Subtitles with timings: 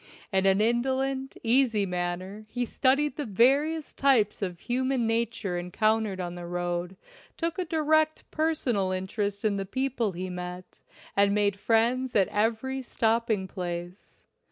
[0.33, 6.33] In an indolent, easy manner he studied the various types of human nature encountered on
[6.33, 6.97] the road,
[7.37, 10.79] took a direct personal interest in the people he met,
[11.15, 14.23] and made friends at every stopping place.